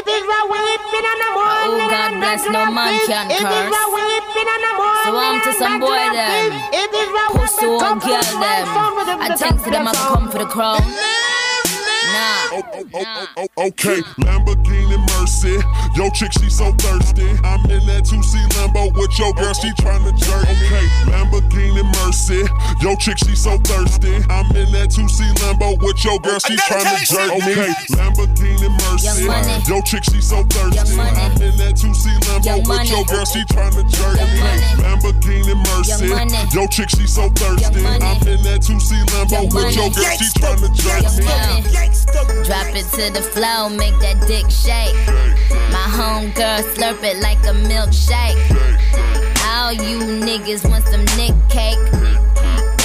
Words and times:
It 0.00 0.08
is 0.08 0.24
a 0.24 0.40
weeping 0.48 1.06
and 1.12 1.20
a 1.20 1.30
mourning. 1.36 1.76
Oh, 1.76 1.92
God 1.92 2.10
bless 2.24 2.42
no 2.48 2.72
man 2.72 2.96
can 3.04 3.28
curse. 3.28 3.68
a 3.68 3.84
weeping 3.92 4.48
and 4.48 4.64
a 4.64 4.72
mourning. 4.80 5.04
So 5.04 5.12
I'm 5.12 5.40
to 5.44 5.52
some 5.60 5.76
boy 5.78 6.00
them. 6.16 6.56
It 6.72 6.88
is 6.88 7.10
a 7.12 7.26
Pussy 7.36 7.66
weeping 7.68 7.76
one 7.76 7.98
girl 8.00 8.24
them. 8.40 9.20
I 9.20 9.36
think 9.36 9.62
to 9.62 9.70
them 9.70 9.88
I 9.88 9.92
come 9.92 10.30
for 10.30 10.38
the 10.38 10.46
crown. 10.46 10.80
Nah. 12.50 12.56
Oh, 12.56 12.62
oh, 12.74 12.84
oh, 12.94 13.26
oh, 13.36 13.46
oh, 13.56 13.66
okay, 13.68 14.02
Lamborghini 14.26 14.98
Mercy. 15.14 15.54
Yo, 15.94 16.10
chick, 16.10 16.32
she 16.32 16.50
so 16.50 16.72
thirsty. 16.82 17.30
I'm 17.46 17.62
in 17.70 17.78
that 17.86 18.02
2C 18.02 18.42
Lambo 18.58 18.90
with 18.98 19.14
your 19.18 19.32
girl, 19.34 19.54
she 19.54 19.70
tryna 19.78 20.10
jerk. 20.18 20.42
Okay, 20.50 20.86
Lamborghini 21.06 21.86
Mercy. 22.02 22.42
Yo, 22.82 22.96
chick, 22.96 23.18
she 23.18 23.36
so 23.36 23.56
thirsty. 23.62 24.18
I'm 24.26 24.50
in 24.56 24.66
that 24.74 24.90
2C 24.90 25.30
Lambo 25.38 25.78
with 25.78 26.02
your 26.04 26.18
girl, 26.20 26.38
she 26.42 26.56
tryna 26.66 26.98
jerk. 27.06 27.30
Okay, 27.38 27.70
Lamborghini 27.94 28.66
Mercy. 28.82 29.24
Young. 29.30 29.62
Yo, 29.70 29.80
chick, 29.86 30.02
she 30.10 30.20
so 30.20 30.42
thirsty. 30.50 30.98
I'm 30.98 31.30
in 31.38 31.54
that 31.62 31.78
2C 31.78 32.02
Lambo 32.26 32.66
with 32.66 32.90
your 32.90 33.04
girl, 33.06 33.24
she 33.30 33.46
tryna 33.46 33.86
jerk. 33.86 34.18
Young 34.18 34.26
Okay. 34.26 34.58
Lamborghini 34.82 35.54
Mercy. 35.70 36.08
Young. 36.10 36.30
Yo, 36.50 36.66
chick, 36.66 36.90
she 36.90 37.06
so 37.06 37.30
thirsty. 37.30 37.86
I'm 37.86 38.18
in 38.26 38.42
that 38.42 38.58
2C 38.66 39.06
Lambo 39.14 39.46
with 39.54 39.70
your 39.78 39.90
girl, 39.94 40.10
she 40.18 40.26
tryna 40.34 40.66
jerk. 40.74 41.06
Young 41.06 41.62
me. 41.62 42.39
Drop 42.44 42.66
it 42.74 42.86
to 42.96 43.12
the 43.12 43.22
flow, 43.22 43.68
make 43.68 43.98
that 44.00 44.20
dick 44.26 44.50
shake. 44.50 44.94
My 45.70 45.86
homegirl 45.96 46.62
slurp 46.74 47.02
it 47.04 47.20
like 47.22 47.38
a 47.44 47.54
milkshake. 47.54 48.38
All 49.46 49.72
you 49.72 49.98
niggas 49.98 50.68
want 50.68 50.84
some 50.86 51.04
nick 51.16 51.34
cake. 51.48 51.78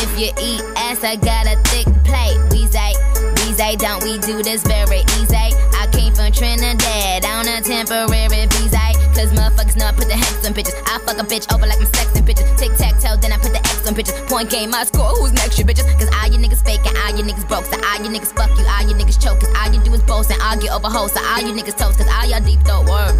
If 0.03 0.19
you 0.19 0.31
eat 0.41 0.61
ass, 0.75 1.03
I 1.03 1.15
got 1.15 1.47
a 1.47 1.55
thick 1.69 1.87
plate. 2.03 2.37
We 2.51 3.53
say, 3.53 3.75
don't 3.77 4.03
we 4.03 4.17
do 4.19 4.43
this 4.43 4.63
very 4.63 4.99
easy? 5.15 5.35
I 5.79 5.87
came 5.91 6.13
from 6.13 6.31
Trinidad 6.31 7.23
on 7.23 7.47
a 7.47 7.61
temporary 7.61 8.27
visa. 8.27 8.77
Cause 9.15 9.31
motherfuckers 9.31 9.77
know 9.77 9.85
I 9.87 9.93
put 9.93 10.09
the 10.09 10.17
hex 10.17 10.45
on 10.45 10.53
bitches. 10.53 10.75
I 10.85 10.99
fuck 10.99 11.17
a 11.17 11.23
bitch 11.23 11.47
over 11.53 11.65
like 11.65 11.79
I'm 11.79 11.87
sexing 11.87 12.27
bitches. 12.27 12.57
Tic 12.59 12.75
tac 12.77 12.99
toe, 12.99 13.15
then 13.15 13.31
I 13.31 13.37
put 13.37 13.53
the 13.53 13.64
on 13.87 13.95
bitches. 13.95 14.15
Point 14.27 14.49
game, 14.49 14.73
I 14.73 14.83
score, 14.85 15.09
who's 15.15 15.33
next, 15.33 15.57
you 15.57 15.65
bitches? 15.65 15.85
Cause 15.99 16.09
all 16.13 16.27
you 16.31 16.39
niggas 16.39 16.63
fake 16.63 16.85
and 16.85 16.97
all 16.97 17.15
you 17.17 17.23
niggas 17.23 17.47
broke. 17.47 17.65
So 17.65 17.77
all 17.77 17.97
you 18.03 18.09
niggas 18.09 18.33
fuck 18.33 18.49
you, 18.57 18.65
all 18.65 18.83
you 18.87 18.95
niggas 18.95 19.21
choke. 19.21 19.39
Cause 19.39 19.53
all 19.55 19.71
you 19.73 19.81
do 19.83 19.93
is 19.93 20.03
boast 20.03 20.31
and 20.31 20.41
argue 20.41 20.69
over 20.69 20.89
hoes. 20.89 21.13
So 21.13 21.21
all 21.23 21.41
you 21.41 21.53
niggas 21.53 21.77
toast, 21.77 21.97
cause 21.97 22.07
all 22.07 22.25
y'all 22.25 22.43
deep 22.43 22.61
throat 22.61 22.87
word. 22.89 23.15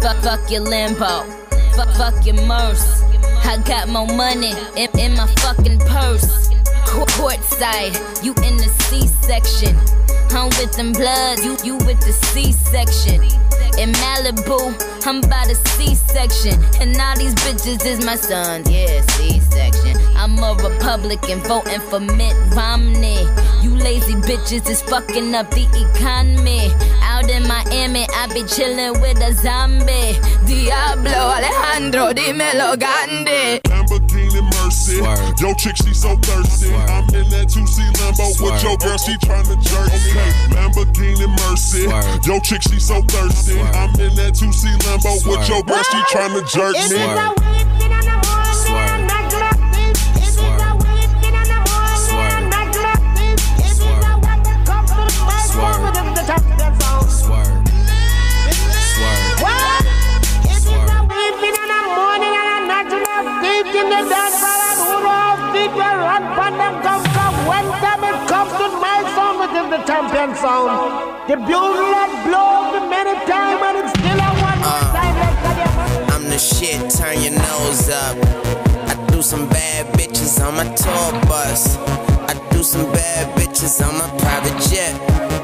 Fuck, 0.00 0.18
fuck 0.22 0.50
your 0.50 0.62
limbo. 0.62 1.24
Fuck, 1.76 1.90
fuck 1.94 2.26
your 2.26 2.36
merce. 2.46 3.02
I 3.44 3.58
got 3.66 3.88
more 3.88 4.06
money 4.06 4.52
in, 4.76 4.88
in 4.98 5.16
my 5.16 5.26
fucking 5.40 5.78
purse. 5.80 6.48
Court, 6.86 7.08
courtside, 7.18 8.24
you 8.24 8.32
in 8.44 8.56
the 8.56 8.68
C 8.86 9.06
section. 9.06 9.76
I'm 10.30 10.48
with 10.60 10.72
them 10.72 10.92
bloods, 10.92 11.44
you, 11.44 11.56
you 11.64 11.76
with 11.86 12.00
the 12.00 12.12
C 12.12 12.52
section. 12.52 13.43
In 13.78 13.92
Malibu, 13.92 14.72
I'm 15.06 15.20
by 15.22 15.44
the 15.46 15.54
C 15.76 15.94
section. 15.94 16.54
And 16.80 16.96
all 17.00 17.16
these 17.16 17.34
bitches 17.34 17.84
is 17.84 18.04
my 18.04 18.16
sons, 18.16 18.70
yeah, 18.70 19.00
C 19.12 19.40
section. 19.40 19.96
I'm 20.16 20.38
a 20.38 20.54
Republican 20.54 21.40
voting 21.40 21.80
for 21.90 22.00
Mitt 22.00 22.34
Romney. 22.54 23.26
You 23.62 23.74
lazy 23.76 24.14
bitches 24.14 24.68
is 24.70 24.80
fucking 24.82 25.34
up 25.34 25.50
the 25.50 25.64
economy. 25.90 26.72
Out 27.02 27.28
in 27.28 27.46
Miami, 27.46 28.06
I 28.14 28.26
be 28.32 28.44
chilling 28.44 29.00
with 29.00 29.18
a 29.18 29.32
zombie. 29.34 30.16
Diablo 30.46 31.34
Alejandro, 31.36 32.12
dímelo 32.12 32.76
Gandhi. 32.78 33.60
Lamborghini 33.68 34.33
Mercy. 34.64 34.96
Swerve. 34.98 35.40
Yo, 35.40 35.54
chick, 35.54 35.76
she 35.76 35.92
so 35.92 36.16
thirsty. 36.16 36.68
Swerve. 36.68 36.88
I'm 36.90 37.04
in 37.14 37.28
that 37.30 37.48
2C 37.52 37.84
Lambo 38.00 38.26
with 38.28 38.36
Swerve. 38.36 38.62
your 38.62 38.76
girl, 38.78 38.96
she 38.98 39.12
tryna 39.20 39.56
jerk. 39.60 39.88
Okay, 39.92 40.30
Lamborghini 40.56 41.28
Mercy. 41.44 41.84
Swerve. 41.84 42.26
Yo, 42.26 42.40
chick, 42.40 42.62
she 42.62 42.80
so 42.80 43.02
thirsty. 43.02 43.52
Swerve. 43.60 43.74
I'm 43.76 43.90
in 44.00 44.14
that 44.16 44.32
2C 44.32 44.72
Lambo 44.88 45.12
with 45.28 45.48
your 45.48 45.62
girl, 45.64 45.82
she 45.84 45.98
tryna 46.08 46.40
jerk 46.48 46.72
me. 46.72 46.80
It 46.80 46.84
is 46.84 46.92
me. 46.92 47.02
a 47.02 47.12
Swerve. 47.12 47.36
weeping 47.44 47.92
and 47.92 48.08
champion 70.14 70.36
sound. 70.36 71.28
The 71.28 71.36
bugle 71.36 71.90
that 71.90 72.10
blows 72.26 72.70
me 72.74 72.88
many 72.88 73.14
times 73.26 73.62
and 73.66 73.76
it's 73.82 73.90
still 73.98 74.20
a 74.20 74.30
one 74.38 74.60
uh, 74.62 74.92
that. 74.94 76.10
I'm 76.12 76.24
the 76.28 76.38
shit, 76.38 76.78
turn 76.90 77.20
your 77.22 77.34
nose 77.34 77.88
up. 77.90 78.16
I 78.88 78.94
do 79.10 79.22
some 79.22 79.48
bad 79.48 79.86
bitches 79.98 80.40
on 80.44 80.54
my 80.54 80.64
tour 80.74 81.12
bus. 81.26 81.78
I 82.28 82.34
do 82.50 82.62
some 82.62 82.90
bad 82.92 83.36
bitches 83.36 83.82
on 83.86 83.94
my 83.98 84.08
private 84.18 84.58
jet. 84.70 84.94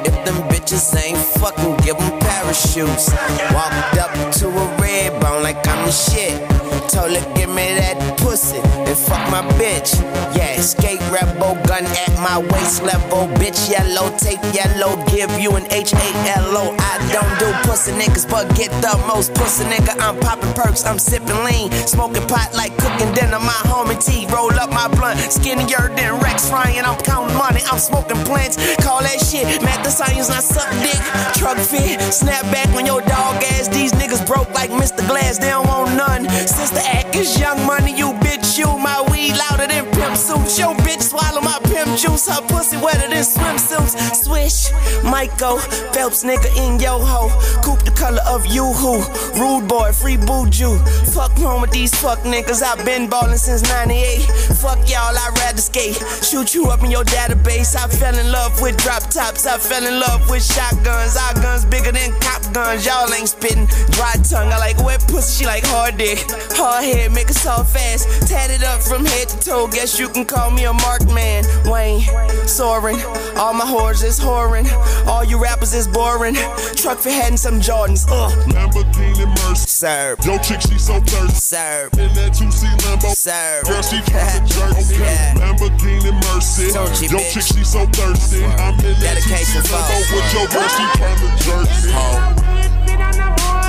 If 0.07 0.15
them 0.25 0.37
bitches 0.49 0.95
ain't 0.97 1.19
fucking, 1.19 1.77
give 1.79 1.99
them 1.99 2.19
parachutes. 2.21 3.11
Walked 3.53 3.99
up 3.99 4.13
to 4.39 4.49
a 4.49 4.77
red 4.79 5.21
bone 5.21 5.43
like 5.43 5.67
I'm 5.67 5.87
the 5.87 5.93
shit. 5.93 6.50
Told 6.91 7.15
her, 7.15 7.35
give 7.35 7.51
me 7.51 7.71
that 7.79 8.19
pussy 8.19 8.59
and 8.59 8.99
fuck 8.99 9.23
my 9.31 9.47
bitch. 9.55 9.95
Yeah, 10.35 10.59
skate 10.61 10.99
rebel 11.07 11.55
gun 11.63 11.87
at 11.87 12.11
my 12.19 12.39
waist 12.51 12.83
level. 12.83 13.31
Bitch, 13.39 13.71
yellow, 13.71 14.11
tape 14.19 14.43
yellow, 14.51 14.99
give 15.07 15.31
you 15.39 15.55
an 15.55 15.71
H 15.71 15.95
A 15.95 16.09
L 16.35 16.57
O. 16.59 16.75
I 16.75 16.99
don't 17.15 17.31
do 17.39 17.47
pussy 17.63 17.93
niggas, 17.93 18.29
but 18.29 18.51
get 18.57 18.75
the 18.83 18.99
most 19.07 19.35
pussy 19.35 19.65
nigga. 19.71 19.95
I'm 20.03 20.19
popping 20.19 20.53
perks, 20.55 20.85
I'm 20.85 20.99
sipping 20.99 21.39
lean, 21.47 21.71
smoking 21.87 22.27
pot 22.27 22.51
like 22.55 22.77
cooking 22.77 23.15
dinner. 23.15 23.39
My 23.39 23.61
homie 23.71 23.95
T 24.03 24.27
roll 24.35 24.51
up 24.59 24.71
my 24.71 24.89
blunt, 24.89 25.21
skinnier 25.31 25.95
than 25.95 26.19
Rex 26.19 26.51
frying. 26.51 26.83
I'm 26.83 26.99
counting 27.07 27.37
money, 27.39 27.61
I'm 27.71 27.79
smoking 27.79 28.19
plants. 28.27 28.59
Call 28.83 28.99
that 29.03 29.23
shit 29.23 29.47
math 29.63 29.85
the 29.85 29.91
science, 29.91 30.29
not 30.29 30.43
suck 30.43 30.67
dick. 30.83 30.99
Truck 31.39 31.59
fit, 31.59 32.03
snap 32.13 32.43
back 32.51 32.67
when 32.75 32.85
your 32.85 33.01
dog 33.03 33.39
ass. 33.55 33.69
These 33.69 33.93
niggas 33.93 34.27
broke 34.27 34.51
like 34.55 34.71
Mr. 34.71 35.07
Glass, 35.07 35.39
they 35.39 35.51
don't 35.51 35.69
want 35.69 35.95
none. 35.95 36.27
Since 36.51 36.80
act 36.85 37.15
is 37.15 37.39
young 37.39 37.65
money, 37.67 37.93
you 37.97 38.13
bitch, 38.25 38.59
you 38.59 38.67
my 38.79 39.01
weed 39.11 39.37
louder 39.37 39.67
than 39.67 39.85
pimp 39.93 40.17
suits. 40.17 40.59
Yo 40.59 40.75
bitch 40.75 41.00
swallow 41.11 41.41
my 41.41 41.59
pimp 41.65 41.99
juice, 41.99 42.29
her 42.29 42.41
pussy 42.47 42.77
wetter 42.77 43.09
than 43.11 43.25
swimsuits. 43.27 43.99
Swish, 44.23 44.71
Michael 45.03 45.59
Phelps 45.93 46.23
nigga 46.23 46.51
in 46.63 46.79
yo 46.79 46.99
ho. 46.99 47.29
Coupe 47.63 47.83
the 47.83 47.91
color 47.91 48.23
of 48.29 48.47
you 48.47 48.65
who. 48.81 49.03
Rude 49.35 49.67
boy, 49.67 49.91
free 49.93 50.17
booju. 50.17 50.79
Fuck 51.13 51.37
wrong 51.39 51.61
with 51.61 51.73
these 51.73 51.93
fuck 51.95 52.21
niggas. 52.21 52.63
I've 52.63 52.85
been 52.85 53.09
ballin' 53.11 53.39
since 53.39 53.63
98. 53.63 54.23
Fuck 54.63 54.79
y'all, 54.89 55.17
I'd 55.19 55.35
rather 55.43 55.61
skate. 55.61 55.99
Shoot 56.23 56.55
you 56.55 56.71
up 56.71 56.85
in 56.85 56.91
your 56.91 57.05
database. 57.05 57.75
I 57.75 57.89
fell 57.89 58.17
in 58.17 58.31
love 58.31 58.61
with 58.63 58.77
drop 58.77 59.03
tops. 59.11 59.47
I 59.47 59.59
fell 59.59 59.85
in 59.85 59.99
love 59.99 60.31
with 60.31 60.45
shotguns. 60.45 61.17
Our 61.17 61.35
guns 61.43 61.65
bigger 61.65 61.93
than 61.93 62.13
cop 62.21 62.43
guns. 62.53 62.87
Y'all 62.87 63.13
ain't 63.13 63.29
spittin'. 63.29 63.67
Dry 63.91 64.15
tongue. 64.23 64.53
I 64.53 64.59
like 64.59 64.79
wet 64.79 65.03
pussy. 65.09 65.43
She 65.43 65.47
like 65.47 65.65
hard 65.67 65.97
dick. 65.97 66.19
Hard 66.55 66.85
head, 66.85 67.13
make 67.13 67.31
it 67.31 67.35
soft 67.35 67.75
fast. 67.75 68.07
Tatted 68.29 68.63
up 68.63 68.81
from 68.81 69.05
head 69.05 69.29
to 69.29 69.39
toe. 69.41 69.67
Guess 69.67 69.99
you 69.99 70.09
can 70.09 70.25
call 70.25 70.51
me 70.51 70.65
a 70.65 70.73
mark 70.73 71.00
man. 71.07 71.45
Wayne, 71.71 72.03
soaring. 72.47 72.99
All 73.37 73.53
my 73.55 73.65
whores 73.65 74.03
is 74.05 74.19
whoring. 74.21 74.67
All 75.07 75.25
you 75.25 75.39
rappers 75.43 75.73
is 75.75 75.87
boring. 75.89 76.35
Truck 76.77 76.99
for 76.99 77.11
heading 77.11 77.37
some 77.37 77.61
Jordans. 77.61 78.07
Ugh. 78.11 78.33
Lamborghini 78.53 79.27
Mercy. 79.49 79.67
Serve. 79.69 80.19
Yo, 80.25 80.39
chick, 80.39 80.61
she 80.61 80.79
so 80.79 81.01
thirsty. 81.01 81.35
Serve. 81.57 81.93
In 81.95 82.13
that 82.15 82.33
2C 82.33 82.67
Lambo. 82.85 83.15
Serve. 83.15 83.65
Girl, 83.65 83.83
she 83.83 83.97
tryna 83.99 84.47
jerk. 84.49 84.73
Okay, 84.73 84.99
Yeah. 85.01 85.35
Lamborghini 85.41 86.13
Mercy. 86.35 86.73
Don't 86.73 87.01
Yo, 87.01 87.19
bitch. 87.19 87.33
chick, 87.33 87.43
she 87.57 87.65
so 87.65 87.87
thirsty. 87.87 88.45
I'm 88.45 88.75
in 88.81 88.95
that 89.01 89.17
2C 89.19 89.25
Dedication 89.31 89.63
Lambo 89.63 89.97
us. 89.97 90.11
with 90.13 90.33
your 90.35 90.47
girl, 90.49 90.69
she 90.69 90.85
tryna 90.99 91.29
jerk 91.45 91.69
me. 91.85 91.93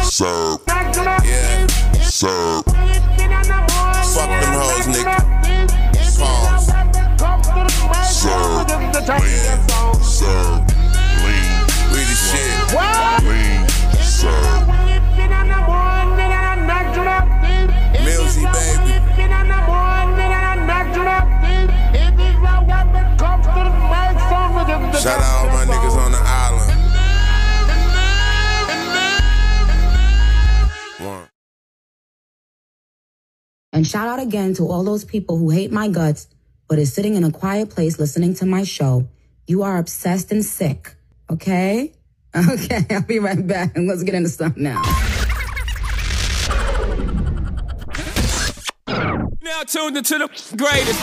Serve. 0.04 0.60
Yeah. 1.25 1.68
Serve. 2.04 2.63
Fuck 4.12 4.30
them 4.30 4.54
hoes, 4.60 4.88
nigga. 4.92 5.18
Pause. 6.19 6.50
Shout 25.01 25.19
out 25.19 25.45
all 25.45 25.47
my 25.47 25.65
niggas 25.65 25.97
on 25.97 26.11
the 26.11 26.19
island. 26.19 26.71
One. 30.99 31.27
And 33.73 33.88
shout 33.88 34.07
out 34.07 34.19
again 34.19 34.53
to 34.55 34.67
all 34.67 34.83
those 34.83 35.03
people 35.03 35.39
who 35.39 35.49
hate 35.49 35.71
my 35.71 35.88
guts, 35.88 36.27
but 36.71 36.79
is 36.79 36.94
sitting 36.94 37.15
in 37.15 37.25
a 37.25 37.31
quiet 37.31 37.69
place 37.69 38.00
listening 38.00 38.33
to 38.33 38.45
my 38.45 38.63
show. 38.63 39.06
You 39.45 39.63
are 39.63 39.77
obsessed 39.77 40.31
and 40.31 40.44
sick, 40.44 40.95
okay? 41.29 41.91
Okay, 42.33 42.85
I'll 42.89 43.01
be 43.01 43.19
right 43.19 43.45
back. 43.45 43.75
And 43.75 43.89
let's 43.89 44.03
get 44.03 44.15
into 44.15 44.29
something 44.29 44.63
now. 44.63 44.81
Now 49.41 49.63
tuned 49.68 49.97
into 49.97 50.18
the 50.18 50.29
greatest. 50.56 51.01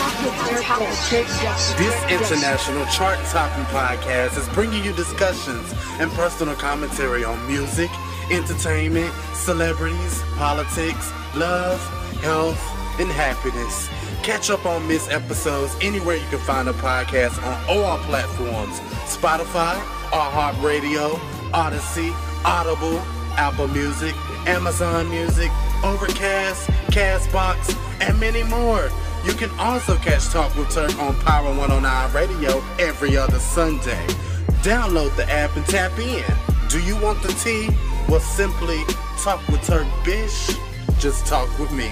This 1.77 2.03
international 2.09 2.83
chart 2.87 3.19
topping 3.25 3.65
podcast 3.65 4.39
is 4.39 4.49
bringing 4.55 4.83
you 4.83 4.91
discussions 4.93 5.71
and 5.99 6.09
personal 6.13 6.55
commentary 6.55 7.23
on 7.23 7.37
music, 7.47 7.91
entertainment, 8.31 9.13
celebrities, 9.35 10.23
politics, 10.35 11.11
love, 11.35 11.79
health, 12.23 12.59
and 12.99 13.11
happiness. 13.11 13.87
Catch 14.23 14.49
up 14.49 14.65
on 14.65 14.87
missed 14.87 15.11
episodes 15.11 15.75
anywhere 15.81 16.15
you 16.15 16.27
can 16.29 16.39
find 16.39 16.69
a 16.69 16.73
podcast 16.73 17.41
on 17.43 17.63
all 17.69 17.97
platforms 17.99 18.79
Spotify, 19.09 19.75
iHeartRadio, 20.11 21.19
Odyssey, 21.53 22.13
Audible, 22.45 22.99
Apple 23.37 23.67
Music, 23.69 24.13
Amazon 24.47 25.09
Music, 25.09 25.49
Overcast, 25.83 26.69
Castbox, 26.91 27.75
and 28.01 28.19
many 28.19 28.43
more. 28.43 28.89
You 29.25 29.33
can 29.33 29.49
also 29.59 29.95
catch 29.97 30.27
Talk 30.29 30.55
with 30.55 30.69
Turk 30.69 30.97
on 30.99 31.15
Power 31.21 31.49
109 31.49 32.13
Radio 32.13 32.63
every 32.77 33.17
other 33.17 33.39
Sunday. 33.39 34.05
Download 34.61 35.15
the 35.15 35.29
app 35.29 35.55
and 35.55 35.65
tap 35.65 35.97
in. 35.97 36.23
Do 36.69 36.79
you 36.81 36.95
want 36.97 37.21
the 37.23 37.29
tea? 37.33 37.69
Well, 38.07 38.19
simply 38.19 38.81
talk 39.23 39.45
with 39.47 39.63
Turk 39.63 39.87
Bish. 40.05 40.55
Just 40.99 41.25
talk 41.25 41.49
with 41.57 41.71
me. 41.71 41.91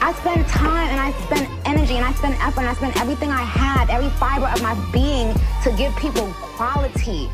I 0.00 0.12
spend 0.20 0.46
time 0.46 0.88
and 0.90 1.00
I 1.00 1.12
spend 1.24 1.48
energy 1.64 1.96
and 1.96 2.04
I 2.04 2.12
spend 2.12 2.34
effort 2.34 2.60
and 2.60 2.68
I 2.68 2.74
spend 2.74 2.96
everything 2.96 3.30
I 3.30 3.42
had, 3.42 3.90
every 3.90 4.10
fiber 4.10 4.46
of 4.46 4.62
my 4.62 4.74
being 4.92 5.34
to 5.64 5.72
give 5.76 5.96
people 5.96 6.30
quality. 6.40 7.30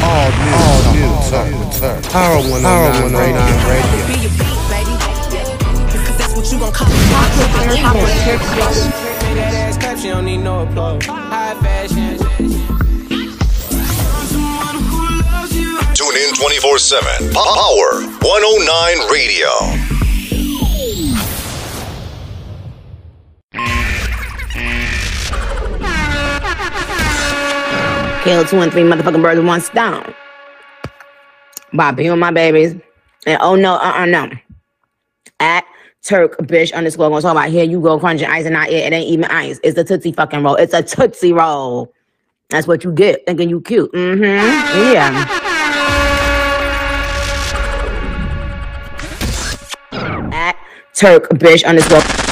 All 0.00 0.30
new, 0.30 0.54
all 0.54 0.82
new, 0.94 1.12
turn, 1.28 1.52
turn. 1.72 2.02
Power 2.04 2.40
109 2.48 3.12
radio. 3.12 3.42
radio. 3.68 4.06
Be 4.06 4.14
your 4.22 4.32
beat, 4.38 4.60
baby. 4.70 4.94
That's 6.16 6.34
what 6.34 6.46
you 6.50 6.58
gon' 6.58 6.72
call 6.72 6.88
it. 6.88 6.94
That 9.34 9.52
ass 9.54 9.76
clap, 9.76 9.98
she 9.98 10.08
don't 10.08 10.24
need 10.24 10.38
no 10.38 10.62
applause. 10.62 11.04
High 11.04 11.54
fashion. 11.60 12.77
Tune 15.94 16.16
in 16.16 16.34
24 16.34 16.78
7. 16.78 17.32
Power 17.32 18.02
109 18.22 19.10
Radio. 19.10 19.48
Kill 28.24 28.44
two 28.44 28.58
and 28.58 28.70
three 28.70 28.82
motherfucking 28.82 29.22
birds 29.22 29.38
with 29.38 29.46
one 29.46 29.60
stone. 29.60 30.14
By 31.72 31.92
being 31.92 32.10
with 32.10 32.18
my 32.18 32.30
babies. 32.30 32.74
And 33.26 33.38
oh 33.40 33.54
no, 33.54 33.74
uh 33.74 33.92
uh 33.96 34.06
no. 34.06 34.30
At 35.40 35.64
Turk 36.04 36.38
bitch 36.38 36.72
underscore 36.74 37.10
gonna 37.10 37.22
talk 37.22 37.32
about 37.32 37.50
here 37.50 37.64
you 37.64 37.80
go 37.80 37.98
crunching 37.98 38.28
ice 38.28 38.44
and 38.44 38.54
not 38.54 38.68
it. 38.68 38.74
It 38.74 38.92
ain't 38.92 39.08
even 39.08 39.26
ice. 39.26 39.60
It's 39.62 39.78
a 39.78 39.84
tootsie 39.84 40.12
fucking 40.12 40.42
roll. 40.42 40.56
It's 40.56 40.74
a 40.74 40.82
tootsie 40.82 41.32
roll. 41.32 41.92
That's 42.50 42.66
what 42.66 42.82
you 42.84 42.92
get 42.92 43.26
thinking 43.26 43.50
you 43.50 43.60
cute. 43.60 43.92
Mm-hmm. 43.92 44.92
Yeah. 44.92 45.37
Turk 50.98 51.28
bitch 51.28 51.64
underscore. 51.64 52.27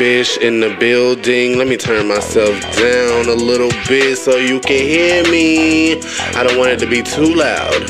Bish 0.00 0.38
in 0.38 0.60
the 0.60 0.74
building. 0.80 1.58
Let 1.58 1.68
me 1.68 1.76
turn 1.76 2.08
myself 2.08 2.58
down 2.74 3.28
a 3.28 3.34
little 3.34 3.68
bit 3.86 4.16
so 4.16 4.38
you 4.38 4.58
can 4.58 4.78
hear 4.78 5.22
me. 5.24 6.00
I 6.34 6.42
don't 6.42 6.56
want 6.56 6.70
it 6.70 6.78
to 6.78 6.86
be 6.86 7.02
too 7.02 7.34
loud 7.34 7.86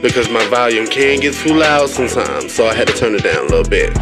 because 0.00 0.30
my 0.30 0.42
volume 0.46 0.86
can 0.86 1.20
get 1.20 1.34
too 1.34 1.52
loud 1.52 1.90
sometimes, 1.90 2.50
so 2.54 2.66
I 2.66 2.72
had 2.72 2.88
to 2.88 2.94
turn 2.94 3.14
it 3.14 3.24
down 3.24 3.44
a 3.44 3.48
little 3.48 3.68
bit. 3.68 3.92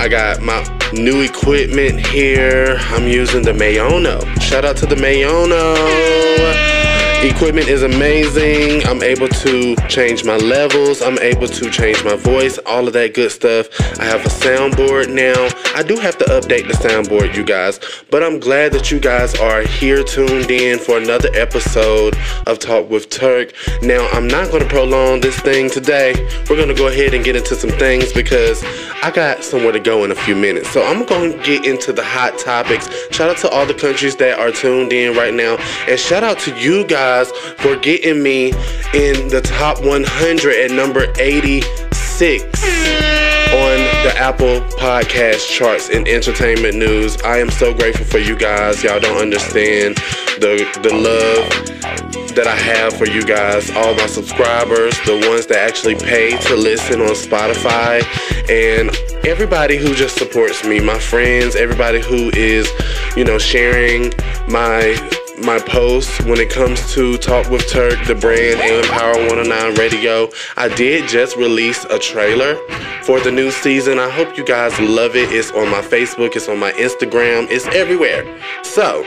I 0.00 0.08
got 0.08 0.42
my 0.42 0.66
new 0.92 1.20
equipment 1.20 2.04
here. 2.04 2.78
I'm 2.88 3.06
using 3.06 3.42
the 3.42 3.52
Maono. 3.52 4.20
Shout 4.40 4.64
out 4.64 4.76
to 4.78 4.86
the 4.86 4.96
Maono. 4.96 6.79
Equipment 7.22 7.68
is 7.68 7.82
amazing. 7.82 8.82
I'm 8.86 9.02
able 9.02 9.28
to 9.28 9.76
change 9.88 10.24
my 10.24 10.38
levels. 10.38 11.02
I'm 11.02 11.18
able 11.18 11.48
to 11.48 11.70
change 11.70 12.02
my 12.02 12.16
voice, 12.16 12.56
all 12.64 12.86
of 12.86 12.94
that 12.94 13.12
good 13.12 13.30
stuff. 13.30 13.68
I 14.00 14.04
have 14.04 14.24
a 14.24 14.30
soundboard 14.30 15.12
now. 15.12 15.48
I 15.76 15.82
do 15.82 15.96
have 15.98 16.16
to 16.16 16.24
update 16.24 16.66
the 16.66 16.72
soundboard, 16.72 17.36
you 17.36 17.44
guys, 17.44 17.78
but 18.10 18.22
I'm 18.22 18.40
glad 18.40 18.72
that 18.72 18.90
you 18.90 18.98
guys 18.98 19.34
are 19.34 19.60
here 19.60 20.02
tuned 20.02 20.50
in 20.50 20.78
for 20.78 20.96
another 20.96 21.28
episode 21.34 22.16
of 22.46 22.58
Talk 22.58 22.88
with 22.88 23.10
Turk. 23.10 23.52
Now, 23.82 24.08
I'm 24.12 24.26
not 24.26 24.50
going 24.50 24.62
to 24.62 24.68
prolong 24.70 25.20
this 25.20 25.38
thing 25.40 25.68
today. 25.68 26.14
We're 26.48 26.56
going 26.56 26.68
to 26.68 26.74
go 26.74 26.88
ahead 26.88 27.12
and 27.12 27.22
get 27.22 27.36
into 27.36 27.54
some 27.54 27.70
things 27.70 28.14
because 28.14 28.64
I 29.02 29.10
got 29.14 29.44
somewhere 29.44 29.72
to 29.72 29.80
go 29.80 30.04
in 30.04 30.10
a 30.10 30.14
few 30.14 30.34
minutes. 30.34 30.70
So 30.70 30.82
I'm 30.82 31.04
going 31.04 31.32
to 31.32 31.44
get 31.44 31.66
into 31.66 31.92
the 31.92 32.02
hot 32.02 32.38
topics. 32.38 32.88
Shout 33.10 33.28
out 33.28 33.36
to 33.38 33.50
all 33.50 33.66
the 33.66 33.74
countries 33.74 34.16
that 34.16 34.38
are 34.38 34.50
tuned 34.50 34.94
in 34.94 35.14
right 35.14 35.34
now, 35.34 35.56
and 35.86 36.00
shout 36.00 36.24
out 36.24 36.38
to 36.40 36.58
you 36.58 36.86
guys 36.86 37.09
for 37.58 37.76
getting 37.76 38.22
me 38.22 38.48
in 38.94 39.28
the 39.28 39.40
top 39.42 39.84
100 39.84 40.54
at 40.54 40.70
number 40.70 41.12
86 41.18 42.44
on 43.50 43.78
the 44.04 44.14
Apple 44.16 44.60
Podcast 44.78 45.48
charts 45.48 45.88
in 45.88 46.06
entertainment 46.06 46.76
news. 46.76 47.20
I 47.22 47.38
am 47.38 47.50
so 47.50 47.74
grateful 47.74 48.06
for 48.06 48.18
you 48.18 48.36
guys. 48.36 48.84
Y'all 48.84 49.00
don't 49.00 49.20
understand 49.20 49.96
the 50.38 50.64
the 50.82 50.94
love 50.94 52.34
that 52.36 52.46
I 52.46 52.54
have 52.54 52.96
for 52.96 53.06
you 53.06 53.24
guys, 53.24 53.70
all 53.72 53.92
my 53.94 54.06
subscribers, 54.06 54.96
the 55.04 55.26
ones 55.28 55.46
that 55.46 55.58
actually 55.58 55.96
pay 55.96 56.36
to 56.36 56.54
listen 56.54 57.00
on 57.00 57.08
Spotify, 57.08 58.04
and 58.48 58.96
everybody 59.26 59.76
who 59.76 59.94
just 59.96 60.16
supports 60.16 60.64
me, 60.64 60.78
my 60.78 60.98
friends, 60.98 61.56
everybody 61.56 62.00
who 62.00 62.30
is, 62.34 62.70
you 63.16 63.24
know, 63.24 63.38
sharing 63.38 64.12
my 64.48 64.94
my 65.40 65.58
posts 65.58 66.20
when 66.22 66.38
it 66.38 66.50
comes 66.50 66.92
to 66.94 67.16
Talk 67.18 67.50
with 67.50 67.66
Turk, 67.68 67.98
the 68.06 68.14
brand, 68.14 68.60
and 68.60 68.86
Power 68.86 69.14
109 69.14 69.74
Radio. 69.74 70.28
I 70.56 70.68
did 70.68 71.08
just 71.08 71.36
release 71.36 71.84
a 71.84 71.98
trailer 71.98 72.56
for 73.02 73.20
the 73.20 73.30
new 73.30 73.50
season. 73.50 73.98
I 73.98 74.10
hope 74.10 74.36
you 74.36 74.44
guys 74.44 74.78
love 74.78 75.16
it. 75.16 75.32
It's 75.32 75.50
on 75.52 75.70
my 75.70 75.80
Facebook, 75.80 76.36
it's 76.36 76.48
on 76.48 76.58
my 76.58 76.72
Instagram, 76.72 77.46
it's 77.50 77.66
everywhere. 77.66 78.24
So, 78.62 79.04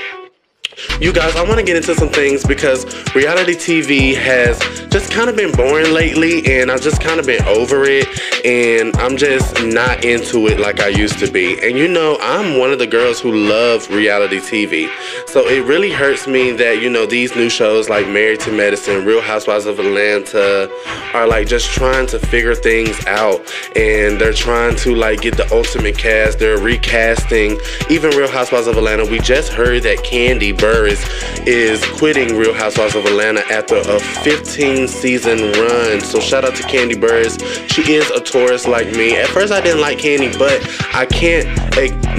you 0.99 1.13
guys, 1.13 1.35
I 1.35 1.43
want 1.43 1.59
to 1.59 1.63
get 1.63 1.75
into 1.75 1.95
some 1.95 2.09
things 2.09 2.45
because 2.45 2.85
reality 3.15 3.53
TV 3.53 4.15
has 4.15 4.59
just 4.89 5.11
kind 5.11 5.29
of 5.29 5.35
been 5.35 5.51
boring 5.51 5.93
lately, 5.93 6.45
and 6.45 6.71
I've 6.71 6.81
just 6.81 7.01
kind 7.01 7.19
of 7.19 7.25
been 7.25 7.43
over 7.45 7.83
it, 7.83 8.07
and 8.45 8.95
I'm 8.97 9.17
just 9.17 9.63
not 9.63 10.05
into 10.05 10.47
it 10.47 10.59
like 10.59 10.79
I 10.79 10.87
used 10.87 11.19
to 11.19 11.31
be. 11.31 11.59
And 11.61 11.77
you 11.77 11.87
know, 11.87 12.17
I'm 12.21 12.59
one 12.59 12.71
of 12.71 12.79
the 12.79 12.87
girls 12.87 13.19
who 13.19 13.33
love 13.33 13.89
reality 13.89 14.39
TV, 14.39 14.89
so 15.27 15.47
it 15.47 15.65
really 15.65 15.91
hurts 15.91 16.27
me 16.27 16.51
that 16.53 16.81
you 16.81 16.89
know 16.89 17.05
these 17.05 17.35
new 17.35 17.49
shows 17.49 17.89
like 17.89 18.07
Married 18.07 18.39
to 18.41 18.51
Medicine, 18.51 19.05
Real 19.05 19.21
Housewives 19.21 19.65
of 19.65 19.79
Atlanta 19.79 20.69
are 21.13 21.27
like 21.27 21.47
just 21.47 21.69
trying 21.71 22.07
to 22.07 22.19
figure 22.19 22.55
things 22.55 23.05
out, 23.07 23.39
and 23.75 24.19
they're 24.19 24.33
trying 24.33 24.75
to 24.77 24.95
like 24.95 25.21
get 25.21 25.37
the 25.37 25.51
ultimate 25.53 25.97
cast. 25.97 26.39
They're 26.39 26.59
recasting 26.59 27.59
even 27.89 28.11
Real 28.11 28.29
Housewives 28.29 28.67
of 28.67 28.77
Atlanta. 28.77 29.05
We 29.05 29.19
just 29.19 29.51
heard 29.51 29.83
that 29.83 29.99
Kandi 29.99 30.57
Burruss 30.63 31.03
is 31.45 31.83
quitting 31.99 32.37
Real 32.37 32.53
Housewives 32.53 32.95
of 32.95 33.05
Atlanta 33.05 33.41
after 33.51 33.75
a 33.75 33.99
15 33.99 34.87
season 34.87 35.51
run. 35.59 35.99
So 35.99 36.21
shout 36.21 36.45
out 36.45 36.55
to 36.55 36.63
Kandi 36.63 36.93
Burruss. 36.93 37.37
She 37.69 37.91
is 37.91 38.09
a 38.11 38.21
Taurus 38.21 38.65
like 38.65 38.87
me. 38.95 39.17
At 39.17 39.27
first 39.27 39.51
I 39.51 39.59
didn't 39.59 39.81
like 39.81 39.97
Kandi, 39.97 40.39
but 40.39 40.65
I 40.95 41.05
can't 41.05 41.47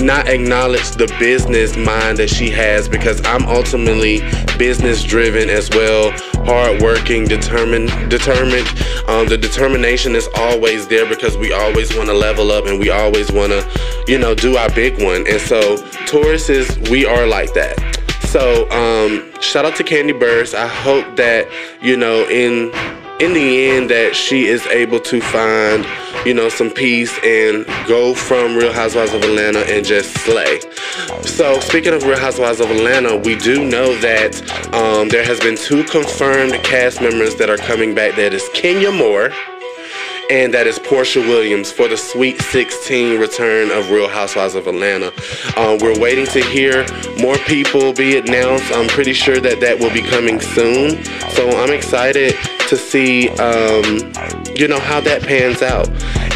not 0.04 0.28
acknowledge 0.28 0.90
the 0.90 1.06
business 1.18 1.74
mind 1.74 2.18
that 2.18 2.28
she 2.28 2.50
has 2.50 2.86
because 2.86 3.24
I'm 3.24 3.46
ultimately 3.46 4.20
business 4.58 5.02
driven 5.02 5.48
as 5.48 5.70
well, 5.70 6.10
hardworking, 6.44 7.24
determined, 7.24 7.88
determined. 8.10 8.68
Um, 9.08 9.26
the 9.26 9.38
determination 9.38 10.14
is 10.14 10.28
always 10.36 10.86
there 10.86 11.08
because 11.08 11.38
we 11.38 11.52
always 11.52 11.96
want 11.96 12.08
to 12.08 12.14
level 12.14 12.52
up 12.52 12.66
and 12.66 12.78
we 12.78 12.90
always 12.90 13.32
want 13.32 13.52
to, 13.52 14.04
you 14.06 14.18
know, 14.18 14.34
do 14.34 14.58
our 14.58 14.68
big 14.74 15.02
one. 15.02 15.26
And 15.26 15.40
so 15.40 15.78
Tauruses, 16.06 16.90
we 16.90 17.06
are 17.06 17.26
like 17.26 17.54
that. 17.54 17.83
So, 18.34 18.68
um, 18.70 19.32
shout 19.40 19.64
out 19.64 19.76
to 19.76 19.84
Kandi 19.84 20.10
Burruss. 20.10 20.54
I 20.54 20.66
hope 20.66 21.14
that 21.14 21.46
you 21.80 21.96
know 21.96 22.28
in 22.28 22.72
in 23.20 23.32
the 23.32 23.70
end 23.70 23.90
that 23.90 24.16
she 24.16 24.46
is 24.46 24.66
able 24.66 24.98
to 24.98 25.20
find 25.20 25.86
you 26.26 26.34
know 26.34 26.48
some 26.48 26.68
peace 26.68 27.16
and 27.22 27.64
go 27.86 28.12
from 28.12 28.56
Real 28.56 28.72
Housewives 28.72 29.14
of 29.14 29.22
Atlanta 29.22 29.60
and 29.60 29.86
just 29.86 30.10
slay. 30.24 30.58
So, 31.22 31.60
speaking 31.60 31.94
of 31.94 32.02
Real 32.02 32.18
Housewives 32.18 32.58
of 32.58 32.72
Atlanta, 32.72 33.16
we 33.18 33.36
do 33.36 33.64
know 33.64 33.96
that 33.98 34.34
um, 34.74 35.10
there 35.10 35.24
has 35.24 35.38
been 35.38 35.54
two 35.54 35.84
confirmed 35.84 36.54
cast 36.64 37.00
members 37.00 37.36
that 37.36 37.48
are 37.48 37.56
coming 37.56 37.94
back. 37.94 38.16
That 38.16 38.34
is 38.34 38.48
Kenya 38.52 38.90
Moore 38.90 39.30
and 40.30 40.54
that 40.54 40.66
is 40.66 40.78
Porsha 40.78 41.26
Williams 41.26 41.70
for 41.70 41.88
the 41.88 41.96
Sweet 41.96 42.40
16 42.40 43.20
return 43.20 43.70
of 43.70 43.90
Real 43.90 44.08
Housewives 44.08 44.54
of 44.54 44.66
Atlanta. 44.66 45.12
Uh, 45.56 45.78
we're 45.80 45.98
waiting 45.98 46.26
to 46.26 46.42
hear 46.42 46.86
more 47.20 47.36
people 47.38 47.92
be 47.92 48.18
announced. 48.18 48.72
I'm 48.72 48.88
pretty 48.88 49.12
sure 49.12 49.40
that 49.40 49.60
that 49.60 49.78
will 49.78 49.92
be 49.92 50.02
coming 50.02 50.40
soon. 50.40 51.04
So 51.30 51.50
I'm 51.50 51.72
excited 51.72 52.36
to 52.68 52.76
see, 52.76 53.28
um, 53.30 53.84
you 54.56 54.68
know, 54.68 54.80
how 54.80 55.00
that 55.00 55.22
pans 55.22 55.62
out. 55.62 55.88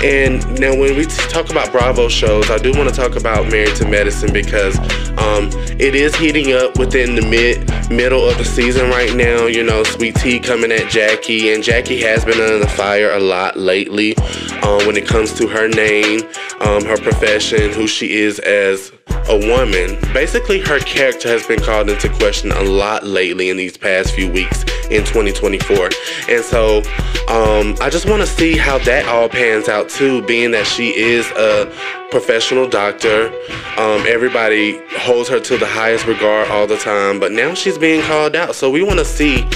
And 0.02 0.60
now, 0.60 0.76
when 0.76 0.96
we 0.96 1.06
talk 1.06 1.50
about 1.50 1.72
Bravo 1.72 2.08
shows, 2.08 2.50
I 2.50 2.58
do 2.58 2.70
want 2.72 2.88
to 2.88 2.94
talk 2.94 3.16
about 3.16 3.50
Married 3.50 3.74
to 3.76 3.88
Medicine 3.88 4.32
because 4.32 4.78
um, 5.18 5.50
it 5.80 5.96
is 5.96 6.14
heating 6.14 6.52
up 6.52 6.78
within 6.78 7.16
the 7.16 7.22
mid 7.22 7.68
middle 7.90 8.28
of 8.28 8.38
the 8.38 8.44
season 8.44 8.90
right 8.90 9.12
now. 9.16 9.46
You 9.46 9.64
know, 9.64 9.82
Sweet 9.82 10.14
Tea 10.14 10.38
coming 10.38 10.70
at 10.70 10.88
Jackie, 10.88 11.52
and 11.52 11.64
Jackie 11.64 12.00
has 12.02 12.24
been 12.24 12.40
under 12.40 12.60
the 12.60 12.68
fire 12.68 13.10
a 13.10 13.18
lot 13.18 13.56
lately 13.56 14.16
um, 14.62 14.86
when 14.86 14.96
it 14.96 15.08
comes 15.08 15.32
to 15.34 15.48
her 15.48 15.66
name, 15.66 16.20
um, 16.60 16.84
her 16.84 16.98
profession, 16.98 17.72
who 17.72 17.88
she 17.88 18.20
is 18.20 18.38
as 18.38 18.92
a 19.28 19.36
woman. 19.48 19.98
Basically, 20.12 20.60
her 20.60 20.78
character 20.78 21.28
has 21.28 21.44
been 21.44 21.60
called 21.60 21.90
into 21.90 22.08
question 22.14 22.52
a 22.52 22.62
lot 22.62 23.04
lately 23.04 23.50
in 23.50 23.56
these 23.56 23.76
past 23.76 24.14
few 24.14 24.30
weeks 24.30 24.64
in 24.90 25.04
2024. 25.04 25.90
And 26.28 26.44
so 26.44 26.78
um, 27.28 27.76
I 27.80 27.88
just 27.90 28.08
want 28.08 28.22
to 28.22 28.26
see 28.26 28.56
how 28.56 28.78
that 28.78 29.06
all 29.06 29.28
pans 29.28 29.68
out 29.68 29.88
too, 29.88 30.22
being 30.22 30.50
that 30.52 30.66
she 30.66 30.96
is 30.96 31.26
a 31.32 31.72
professional 32.10 32.68
doctor. 32.68 33.28
Um, 33.76 34.04
everybody 34.06 34.80
holds 34.96 35.28
her 35.28 35.40
to 35.40 35.56
the 35.56 35.66
highest 35.66 36.06
regard 36.06 36.50
all 36.50 36.66
the 36.66 36.78
time, 36.78 37.20
but 37.20 37.32
now 37.32 37.54
she's 37.54 37.78
being 37.78 38.02
called 38.02 38.34
out. 38.34 38.54
So 38.54 38.70
we 38.70 38.82
want 38.82 38.98
to 38.98 39.04
see 39.04 39.46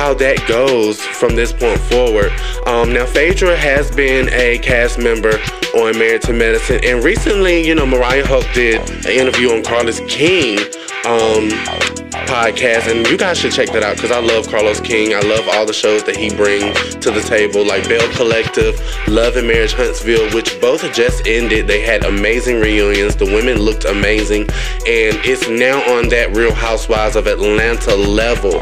how 0.00 0.14
that 0.14 0.42
goes 0.48 1.00
from 1.02 1.36
this 1.36 1.52
point 1.52 1.78
forward. 1.78 2.32
Um, 2.66 2.92
now, 2.94 3.04
Phaedra 3.04 3.56
has 3.56 3.90
been 3.90 4.30
a 4.32 4.58
cast 4.58 4.98
member 4.98 5.32
on 5.74 5.98
Married 5.98 6.22
to 6.22 6.32
Medicine, 6.32 6.80
and 6.82 7.04
recently, 7.04 7.66
you 7.66 7.74
know, 7.74 7.84
Mariah 7.84 8.24
Huq 8.24 8.54
did 8.54 8.80
an 9.04 9.12
interview 9.12 9.50
on 9.50 9.62
Carlos 9.62 10.00
King. 10.08 10.58
Um, 11.04 11.99
podcast, 12.30 12.88
and 12.88 13.04
you 13.08 13.18
guys 13.18 13.40
should 13.40 13.50
check 13.50 13.70
that 13.70 13.82
out 13.82 13.96
because 13.96 14.12
I 14.12 14.20
love 14.20 14.46
Carlos 14.46 14.80
King. 14.80 15.14
I 15.14 15.20
love 15.20 15.48
all 15.48 15.66
the 15.66 15.72
shows 15.72 16.04
that 16.04 16.14
he 16.14 16.32
brings 16.32 16.94
to 16.96 17.10
the 17.10 17.20
table, 17.22 17.66
like 17.66 17.88
Belle 17.88 18.08
Collective, 18.12 18.80
Love 19.08 19.34
and 19.34 19.48
Marriage 19.48 19.72
Huntsville, 19.72 20.32
which 20.32 20.60
both 20.60 20.80
just 20.94 21.26
ended. 21.26 21.66
They 21.66 21.80
had 21.80 22.04
amazing 22.04 22.60
reunions. 22.60 23.16
The 23.16 23.24
women 23.24 23.58
looked 23.58 23.84
amazing, 23.84 24.42
and 24.86 25.18
it's 25.26 25.48
now 25.48 25.82
on 25.92 26.08
that 26.10 26.30
Real 26.36 26.54
Housewives 26.54 27.16
of 27.16 27.26
Atlanta 27.26 27.96
level, 27.96 28.52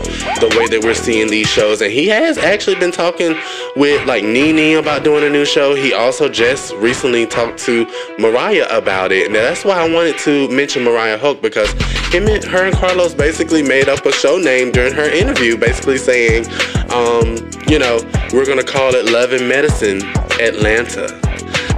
the 0.41 0.55
way 0.59 0.67
that 0.69 0.81
we're 0.83 0.95
seeing 0.95 1.29
these 1.29 1.49
shows. 1.49 1.83
And 1.83 1.93
he 1.93 2.09
has 2.09 2.39
actually 2.39 2.77
been 2.77 2.93
talking 2.93 3.37
with 3.77 4.07
like 4.07 4.25
Nene 4.25 4.79
about 4.79 5.05
doing 5.05 5.25
a 5.25 5.31
new 5.31 5.45
show. 5.45 5.75
He 5.75 5.93
also 5.93 6.31
just 6.31 6.73
recently 6.77 7.27
talked 7.27 7.59
to 7.67 7.87
Mariah 8.19 8.67
about 8.71 9.13
it, 9.13 9.31
Now 9.31 9.43
that's 9.43 9.63
why 9.63 9.79
I 9.79 9.93
wanted 9.93 10.17
to 10.21 10.49
mention 10.49 10.85
Mariah 10.85 11.19
Huq 11.19 11.43
because 11.43 11.71
him 12.13 12.27
and 12.29 12.43
her 12.45 12.65
and 12.65 12.75
Carlos 12.75 13.13
basically 13.13 13.58
made 13.63 13.89
up 13.89 14.05
a 14.07 14.13
show 14.13 14.39
name 14.39 14.71
during 14.73 14.95
her 14.95 15.09
interview, 15.09 15.57
basically 15.57 15.99
saying, 15.99 16.47
um, 16.91 17.37
you 17.69 17.79
know, 17.79 18.01
we're 18.33 18.47
gonna 18.47 18.63
call 18.63 18.95
it 18.95 19.07
Love 19.07 19.33
and 19.33 19.49
Medicine 19.49 20.03
Atlanta. 20.41 21.07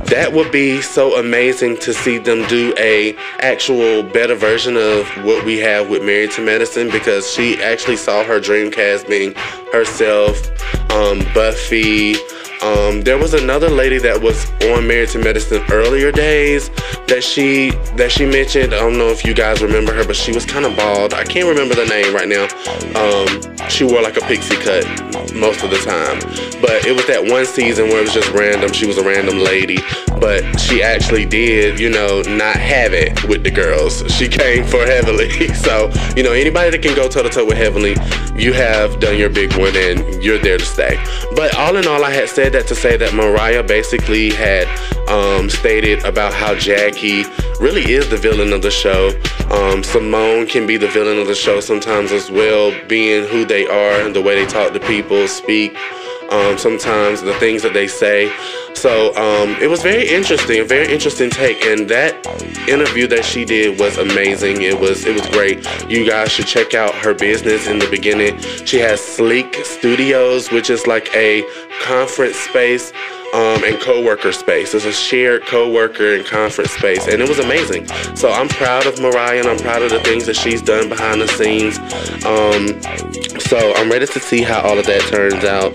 That 0.07 0.33
would 0.33 0.51
be 0.51 0.83
so 0.83 1.21
amazing 1.21 1.77
to 1.79 1.95
see 1.95 2.19
them 2.19 2.45
do 2.49 2.75
a 2.79 3.15
actual 3.39 4.03
better 4.03 4.35
version 4.35 4.77
of 4.77 5.07
what 5.25 5.45
we 5.45 5.59
have 5.59 5.89
with 5.89 6.03
Married 6.03 6.33
to 6.33 6.41
Medicine 6.41 6.91
because 6.91 7.31
she 7.31 7.63
actually 7.63 7.97
saw 7.97 8.25
her 8.25 8.41
dream 8.41 8.73
cast 8.73 9.07
being 9.07 9.35
herself, 9.73 10.37
um, 10.91 11.21
Buffy. 11.33 12.17
Um, 12.62 13.00
there 13.02 13.17
was 13.17 13.33
another 13.33 13.71
lady 13.71 13.99
that 13.99 14.21
was 14.21 14.50
on 14.64 14.87
Married 14.87 15.09
to 15.11 15.19
Medicine 15.19 15.62
earlier 15.71 16.12
days 16.12 16.69
that 17.09 17.23
she 17.23 17.71
that 17.97 18.12
she 18.12 18.26
mentioned. 18.26 18.75
I 18.75 18.79
don't 18.79 18.99
know 18.99 19.09
if 19.09 19.25
you 19.25 19.33
guys 19.33 19.62
remember 19.62 19.95
her, 19.95 20.05
but 20.05 20.17
she 20.17 20.33
was 20.33 20.45
kind 20.45 20.67
of 20.67 20.76
bald. 20.76 21.14
I 21.14 21.25
can't 21.25 21.49
remember 21.49 21.75
the 21.75 21.87
name 21.87 22.14
right 22.14 22.29
now. 22.29 22.45
Um, 23.00 23.69
she 23.71 23.85
wore 23.85 24.02
like 24.02 24.19
a 24.19 24.21
pixie 24.21 24.57
cut 24.57 24.85
most 25.33 25.63
of 25.63 25.71
the 25.71 25.79
time, 25.79 26.19
but 26.61 26.85
it 26.87 26.95
was 26.95 27.07
that 27.07 27.25
one 27.25 27.47
season 27.47 27.89
where 27.89 27.99
it 27.99 28.03
was 28.03 28.15
just 28.15 28.31
random. 28.31 28.73
She 28.73 28.87
was 28.87 28.99
a 28.99 29.05
random 29.05 29.39
lady, 29.39 29.79
but 30.21 30.59
she 30.59 30.83
actually 30.83 31.27
did, 31.27 31.79
you 31.79 31.91
know, 31.91 32.23
not 32.23 32.57
have 32.57 32.93
it 32.93 33.25
with 33.25 33.43
the 33.45 33.51
girls. 33.51 34.03
She 34.13 34.29
came 34.29 34.65
for 34.65 34.85
Heavenly. 34.85 35.31
So 35.61 35.91
you 36.17 36.23
know, 36.23 36.33
anybody 36.33 36.71
that 36.71 36.83
can 36.83 36.95
go 36.97 37.09
toe 37.09 37.23
to 37.23 37.29
toe 37.29 37.45
with 37.45 37.57
Heavenly, 37.57 37.95
you 38.35 38.53
have 38.53 38.99
done 38.99 39.19
your 39.19 39.29
big 39.29 39.53
one 39.59 39.77
and 39.77 40.23
you're 40.23 40.39
there 40.39 40.59
to 40.59 40.65
stay. 40.65 40.97
But 41.37 41.55
all 41.57 41.77
in 41.77 41.87
all, 41.87 42.05
I 42.05 42.11
had 42.11 42.29
said 42.29 42.53
that 42.53 42.67
to 42.69 42.75
say 42.75 42.97
that 42.97 43.15
Mariah 43.15 43.63
basically 43.63 44.31
had 44.31 44.66
um, 45.09 45.51
stated 45.51 46.05
about 46.05 46.33
how 46.33 46.55
Jackie 46.55 47.25
really 47.61 47.93
is 47.93 48.09
the 48.09 48.16
villain 48.16 48.53
of 48.53 48.62
the 48.62 48.71
show. 48.71 49.11
Um, 49.51 49.83
Simone 49.83 50.47
can 50.47 50.66
be 50.66 50.77
the 50.77 50.88
villain 50.88 51.19
of 51.19 51.27
the 51.27 51.35
show 51.35 51.61
sometimes 51.61 52.12
as 52.12 52.31
well, 52.31 52.73
being 52.88 53.27
who 53.27 53.45
they 53.45 53.66
are 53.66 54.01
and 54.01 54.14
the 54.14 54.23
way 54.23 54.43
they 54.43 54.51
talk 54.51 54.73
to 54.73 54.81
people, 54.81 55.19
speak. 55.28 55.76
Um, 56.30 56.56
sometimes 56.59 57.22
the 57.22 57.35
things 57.35 57.62
that 57.62 57.72
they 57.72 57.88
say. 57.88 58.33
So 58.74 59.14
um, 59.16 59.50
it 59.61 59.68
was 59.68 59.83
very 59.83 60.09
interesting, 60.09 60.61
a 60.61 60.64
very 60.64 60.90
interesting 60.92 61.28
take, 61.28 61.64
and 61.66 61.88
that 61.88 62.14
interview 62.68 63.09
that 63.09 63.24
she 63.24 63.44
did 63.44 63.80
was 63.80 63.98
amazing. 63.98 64.62
It 64.62 64.78
was 64.78 65.04
it 65.04 65.12
was 65.12 65.26
great. 65.30 65.59
You 65.90 66.09
guys 66.09 66.30
should 66.30 66.46
check 66.46 66.72
out 66.72 66.94
her 66.94 67.12
business 67.12 67.66
in 67.66 67.80
the 67.80 67.88
beginning. 67.90 68.38
She 68.64 68.78
has 68.78 69.00
Sleek 69.00 69.56
Studios, 69.64 70.52
which 70.52 70.70
is 70.70 70.87
like 70.87 71.14
a 71.14 71.42
conference 71.83 72.37
space 72.37 72.92
um, 73.35 73.62
and 73.64 73.80
co-worker 73.80 74.33
space. 74.33 74.74
It's 74.74 74.85
a 74.85 74.92
shared 74.92 75.46
co-worker 75.46 76.14
and 76.14 76.24
conference 76.24 76.72
space, 76.72 77.06
and 77.06 77.20
it 77.20 77.28
was 77.28 77.38
amazing. 77.38 77.87
So 78.16 78.30
I'm 78.30 78.48
proud 78.48 78.87
of 78.87 79.00
Mariah, 79.00 79.40
and 79.40 79.48
I'm 79.48 79.59
proud 79.59 79.83
of 79.83 79.90
the 79.90 80.00
things 80.00 80.26
that 80.26 80.37
she's 80.37 80.62
done 80.62 80.88
behind 80.88 81.20
the 81.20 81.28
scenes. 81.28 81.78
Um, 82.24 82.80
so 83.40 83.72
I'm 83.74 83.90
ready 83.90 84.07
to 84.07 84.20
see 84.20 84.42
how 84.42 84.61
all 84.61 84.79
of 84.79 84.87
that 84.87 85.00
turns 85.09 85.44
out. 85.44 85.72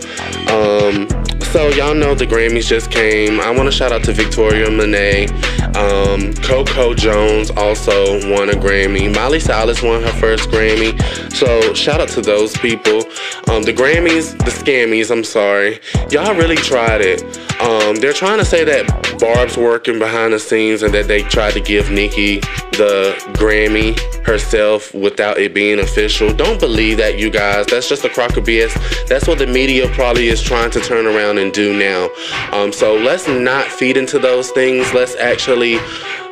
Um, 0.52 1.25
so 1.56 1.70
y'all 1.70 1.96
know 1.96 2.14
the 2.14 2.28
Grammys 2.28 2.68
just 2.68 2.92
came. 2.92 3.40
I 3.40 3.50
want 3.50 3.68
to 3.68 3.72
shout 3.72 3.94
out 3.94 4.04
to 4.04 4.12
Victoria 4.12 4.70
Monet. 4.70 5.28
Um, 5.74 6.34
Coco 6.34 6.94
Jones 6.94 7.50
also 7.52 8.16
won 8.30 8.50
a 8.50 8.54
Grammy. 8.54 9.14
Miley 9.16 9.40
Cyrus 9.40 9.82
won 9.82 10.04
her 10.04 10.12
first 10.20 10.50
Grammy. 10.50 11.02
So 11.32 11.74
shout 11.74 12.02
out 12.02 12.10
to 12.10 12.22
those 12.22 12.58
people. 12.58 13.06
Um, 13.50 13.64
the 13.64 13.72
Grammys, 13.74 14.38
the 14.38 14.52
scammies, 14.52 15.12
I'm 15.12 15.24
sorry. 15.24 15.80
Y'all 16.10 16.36
really 16.36 16.58
tried 16.58 17.00
it. 17.00 17.22
Um, 17.62 17.96
they're 17.96 18.12
trying 18.12 18.40
to 18.40 18.46
say 18.46 18.66
that 18.66 19.18
Barb's 19.20 19.56
working 19.56 19.98
behind 19.98 20.34
the 20.34 20.40
scenes 20.40 20.84
and 20.84 20.94
that 20.94 21.08
they 21.08 21.22
tried 21.24 21.54
to 21.54 21.62
give 21.62 21.90
Nicki 21.90 22.42
the 22.72 23.16
Grammy 23.34 23.98
herself 24.26 24.94
without 24.94 25.38
it 25.38 25.54
being 25.54 25.80
official. 25.80 26.34
Don't 26.34 26.60
believe 26.60 26.98
that, 26.98 27.18
you 27.18 27.30
guys. 27.30 27.66
That's 27.68 27.88
just 27.88 28.04
a 28.04 28.10
crock 28.10 28.36
of 28.38 28.44
BS. 28.44 29.08
That's 29.08 29.28
what 29.28 29.38
the 29.38 29.48
media 29.48 29.88
probably 29.90 30.28
is 30.28 30.42
trying 30.42 30.72
to 30.72 30.82
turn 30.82 31.06
around 31.06 31.38
and 31.38 31.45
do 31.52 31.78
now. 31.78 32.10
Um, 32.52 32.72
so 32.72 32.96
let's 32.96 33.28
not 33.28 33.68
feed 33.68 33.98
into 33.98 34.20
those 34.20 34.52
things. 34.52 34.94
Let's 34.94 35.16
actually 35.16 35.80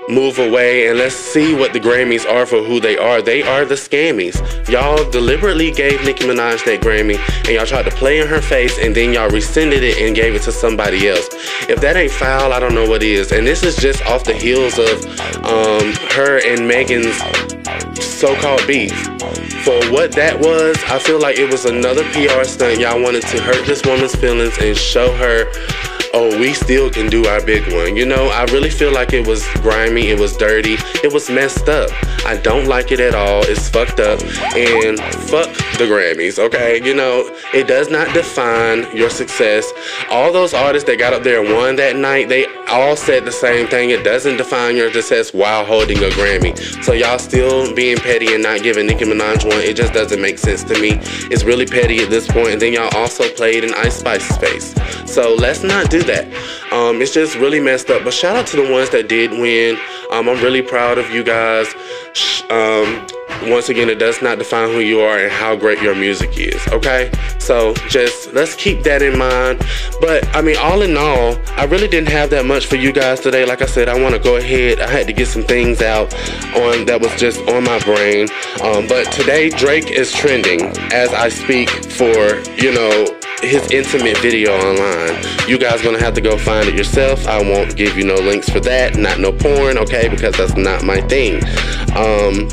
move 0.10 0.38
away 0.38 0.88
and 0.90 0.98
let's 0.98 1.16
see 1.16 1.56
what 1.56 1.72
the 1.74 1.80
Grammys 1.80 2.30
are 2.30 2.46
for 2.46 2.62
who 2.62 2.80
they 2.80 2.98
are. 2.98 3.22
They 3.22 3.42
are 3.42 3.66
the 3.66 3.76
scammies. 3.76 4.36
Y'all 4.70 5.10
deliberately 5.10 5.72
gave 5.72 6.04
Nicki 6.04 6.26
Minaj 6.26 6.66
that 6.66 6.82
Grammy 6.82 7.18
and 7.40 7.50
y'all 7.50 7.66
tried 7.66 7.84
to 7.84 7.92
play 7.92 8.20
in 8.20 8.28
her 8.28 8.42
face 8.42 8.78
and 8.80 8.96
then 8.96 9.14
y'all 9.14 9.30
rescinded 9.30 9.84
it 9.84 9.98
and 10.00 10.16
gave 10.16 10.36
it 10.36 10.42
to 10.44 10.52
somebody 10.52 11.08
else. 11.08 11.30
If 11.70 11.80
that 11.82 11.96
ain't 11.96 12.12
foul, 12.12 12.52
I 12.54 12.60
don't 12.60 12.76
know 12.76 12.88
what 12.88 13.04
is. 13.04 13.32
And 13.32 13.48
this 13.48 13.64
is 13.64 13.76
just 13.78 14.06
off 14.06 14.24
the 14.24 14.34
heels 14.34 14.78
of 14.78 15.06
um, 15.46 15.94
her 16.12 16.42
and 16.46 16.68
Megan's 16.68 17.16
so-called 18.04 18.66
beef. 18.68 18.92
For 19.64 19.80
what 19.94 20.12
that 20.12 20.38
was, 20.38 20.76
I 20.88 21.00
feel 21.00 21.22
like 21.22 21.40
it 21.40 21.50
was 21.50 21.64
another 21.64 22.04
PR 22.12 22.44
stunt. 22.44 22.82
Y'all 22.82 23.02
wanted 23.02 23.22
to 23.28 23.42
hurt 23.42 23.66
this 23.66 23.82
woman's 23.86 24.14
feelings 24.14 24.58
and 24.60 24.76
show 24.76 25.16
her 25.16 25.46
oh, 26.14 26.40
we 26.40 26.54
still 26.54 26.90
can 26.90 27.10
do 27.10 27.26
our 27.26 27.44
big 27.44 27.74
one. 27.74 27.96
You 27.96 28.06
know, 28.06 28.28
I 28.28 28.44
really 28.46 28.70
feel 28.70 28.94
like 28.94 29.14
it 29.14 29.26
was 29.26 29.48
grimy, 29.62 30.10
it 30.10 30.20
was 30.20 30.38
dirty, 30.38 30.76
it 31.04 31.12
was 31.12 31.30
messed 31.30 31.68
up. 31.68 31.90
I 32.26 32.38
don't 32.38 32.68
like 32.68 32.92
it 32.92 33.00
at 33.00 33.16
all. 33.16 33.44
It's 33.44 33.68
fucked 33.68 34.00
up. 34.00 34.22
And 34.56 34.98
fuck 35.28 35.50
the 35.78 35.86
Grammys, 35.86 36.40
okay? 36.40 36.82
You 36.82 36.94
know, 36.94 37.30
it 37.54 37.68
does 37.68 37.90
not 37.90 38.14
define 38.14 38.96
your 38.96 39.10
success. 39.10 39.72
All 40.10 40.32
those 40.32 40.54
artists 40.54 40.88
that 40.88 41.00
got 41.00 41.14
up 41.14 41.24
there 41.24 41.44
and 41.44 41.54
won 41.54 41.76
that 41.78 41.98
night, 41.98 42.30
they 42.30 42.46
all 42.68 42.96
said 42.96 43.26
the 43.26 43.32
same 43.32 43.68
thing. 43.68 43.90
It 43.90 44.04
doesn't 44.04 44.38
define 44.38 44.78
your 44.78 44.92
success 44.94 45.34
while 45.34 45.66
holding 45.66 45.98
a 45.98 46.10
Grammy. 46.12 46.58
So 46.84 46.94
y'all 46.94 47.20
still 47.20 47.74
being 47.76 47.98
petty 47.98 48.34
and 48.34 48.44
not 48.44 48.64
giving 48.64 48.88
Nicki 48.88 49.06
Minaj 49.06 49.44
one, 49.44 49.60
it 49.60 49.76
just 49.76 49.94
doesn't 49.94 50.22
make 50.22 50.38
sense 50.38 50.64
to 50.66 50.80
me. 50.80 51.00
It's 51.30 51.44
really 51.44 51.66
petty 51.66 52.00
at 52.00 52.10
this 52.10 52.28
point. 52.28 52.50
And 52.50 52.62
then 52.62 52.74
y'all 52.74 52.96
also 52.96 53.28
played 53.34 53.64
in 53.66 53.74
Ice 53.74 54.00
Spice's 54.00 54.38
face. 54.38 54.74
So 55.12 55.36
let's 55.36 55.64
not 55.64 55.90
do 55.90 56.03
that. 56.04 56.26
Um, 56.72 57.02
it's 57.02 57.14
just 57.14 57.36
really 57.36 57.60
messed 57.60 57.90
up. 57.90 58.04
But 58.04 58.14
shout 58.14 58.36
out 58.36 58.48
to 58.48 58.58
the 58.58 58.72
ones 58.72 58.90
that 58.92 59.08
did 59.08 59.32
win. 59.32 59.78
Um, 60.12 60.30
I'm 60.30 60.42
really 60.42 60.62
proud 60.62 60.98
of 60.98 61.10
you 61.12 61.24
guys. 61.24 61.74
Um, 62.50 63.08
once 63.50 63.70
again, 63.70 63.90
it 63.90 64.00
does 64.00 64.22
not 64.22 64.38
define 64.38 64.70
who 64.70 64.80
you 64.80 65.00
are 65.00 65.18
and 65.18 65.32
how 65.32 65.56
great 65.56 65.82
your 65.82 65.96
music 65.96 66.38
is, 66.38 66.66
okay? 66.70 67.12
So 67.40 67.74
just 67.90 68.34
let's 68.34 68.56
keep 68.56 68.84
that 68.84 69.02
in 69.02 69.18
mind. 69.18 69.60
But 70.00 70.26
I 70.36 70.42
mean, 70.42 70.58
all 70.58 70.82
in 70.82 70.96
all, 70.96 71.38
I 71.58 71.66
really 71.66 71.88
didn't 71.88 72.10
have 72.10 72.30
that 72.30 72.46
much 72.46 72.68
for 72.68 72.76
you 72.76 72.92
guys 72.92 73.20
today. 73.20 73.46
Like 73.46 73.62
I 73.62 73.66
said, 73.66 73.90
I 73.90 74.02
want 74.02 74.16
to 74.16 74.22
go 74.22 74.38
ahead. 74.38 74.80
I 74.80 74.90
had 74.90 75.08
to 75.08 75.14
get 75.14 75.28
some 75.28 75.44
things 75.44 75.82
out 75.82 76.14
on 76.56 76.86
that 76.86 77.00
was 77.02 77.14
just 77.20 77.40
on 77.50 77.64
my 77.64 77.80
brain. 77.80 78.30
Um, 78.62 78.88
but 78.88 79.12
today, 79.12 79.50
Drake 79.50 79.92
is 79.92 80.12
trending 80.12 80.62
as 80.94 81.12
I 81.14 81.30
speak 81.30 81.70
for, 81.70 82.40
you 82.56 82.74
know, 82.74 83.20
his 83.44 83.70
intimate 83.72 84.18
video 84.20 84.52
online. 84.54 85.24
You 85.48 85.58
guys 85.58 85.82
gonna 85.82 86.00
have 86.00 86.14
to 86.16 86.22
go 86.22 86.38
find 86.38 86.68
it 86.68 86.76
yourself. 86.76 87.28
I 87.28 87.42
won't 87.42 87.76
give 87.76 87.98
you 87.98 88.06
no 88.06 88.16
links 88.16 88.50
for 88.50 88.60
that. 88.62 88.98
Not 88.98 89.20
no 89.20 89.32
porn, 89.32 89.78
okay? 89.78 90.08
Because 90.08 90.36
that's 90.38 90.56
not 90.56 90.84
my 90.84 91.02
thing. 91.02 91.36
Um, 91.96 92.48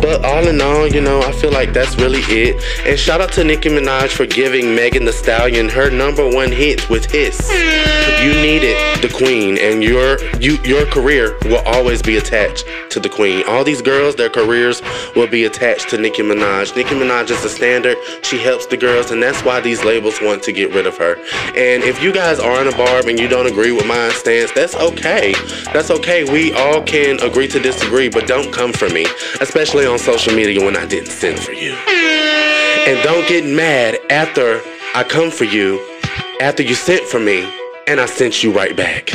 but 0.00 0.24
all 0.24 0.46
in 0.46 0.60
all, 0.60 0.86
you 0.86 1.00
know, 1.00 1.20
I 1.22 1.32
feel 1.32 1.52
like 1.52 1.72
that's 1.72 1.96
really 1.96 2.20
it. 2.28 2.62
And 2.86 2.98
shout 2.98 3.20
out 3.20 3.32
to 3.32 3.44
Nicki 3.44 3.68
Minaj 3.68 4.08
for 4.08 4.26
giving 4.26 4.74
Megan 4.74 5.04
Thee 5.04 5.12
Stallion 5.12 5.68
her 5.68 5.90
number 5.90 6.28
one 6.28 6.52
hit 6.52 6.88
with 6.88 7.10
Hiss. 7.10 7.50
You 8.22 8.32
needed 8.34 8.76
the 9.02 9.12
queen, 9.14 9.58
and 9.58 9.82
your 9.82 10.18
you 10.40 10.58
your 10.64 10.86
career 10.86 11.38
will 11.44 11.62
always 11.66 12.02
be 12.02 12.16
attached 12.16 12.64
to 12.90 13.00
the 13.00 13.08
queen. 13.08 13.44
All 13.46 13.64
these 13.64 13.82
girls, 13.82 14.16
their 14.16 14.30
careers 14.30 14.82
will 15.14 15.28
be 15.28 15.44
attached 15.44 15.88
to 15.90 15.98
Nicki 15.98 16.22
Minaj. 16.22 16.74
Nicki 16.74 16.94
Minaj 16.94 17.30
is 17.30 17.42
the 17.42 17.48
standard. 17.48 17.96
She 18.22 18.38
helps 18.38 18.66
the 18.66 18.76
girls, 18.76 19.10
and 19.10 19.22
that's 19.22 19.42
why 19.44 19.60
these 19.60 19.84
labels 19.84 20.20
want 20.20 20.42
to 20.44 20.52
get 20.52 20.72
rid 20.72 20.86
of 20.86 20.96
her. 20.98 21.16
And 21.56 21.82
if 21.82 22.02
you 22.02 22.12
guys 22.12 22.38
are 22.40 22.60
in 22.60 22.68
a 22.72 22.76
barb 22.76 23.06
and 23.06 23.18
you 23.18 23.28
don't 23.28 23.46
agree 23.46 23.72
with 23.72 23.86
my 23.86 24.08
stance, 24.10 24.52
that's 24.52 24.74
okay. 24.74 25.34
That's 25.72 25.90
okay. 25.90 26.24
We 26.24 26.52
all 26.54 26.82
can 26.82 27.20
agree 27.20 27.48
to 27.48 27.60
disagree, 27.60 28.08
but 28.08 28.26
don't 28.26 28.52
come 28.52 28.72
for 28.72 28.88
me, 28.88 29.06
especially 29.40 29.86
on 29.88 29.98
social 29.98 30.34
media 30.34 30.60
when 30.64 30.76
I 30.76 30.86
didn't 30.86 31.10
send 31.10 31.38
for 31.38 31.52
you. 31.52 31.72
And 31.72 33.02
don't 33.02 33.26
get 33.26 33.44
mad 33.44 33.98
after 34.10 34.60
I 34.94 35.04
come 35.04 35.30
for 35.30 35.44
you, 35.44 35.80
after 36.40 36.62
you 36.62 36.74
sent 36.74 37.04
for 37.04 37.18
me, 37.18 37.50
and 37.86 38.00
I 38.00 38.06
sent 38.06 38.42
you 38.42 38.52
right 38.52 38.76
back. 38.76 39.10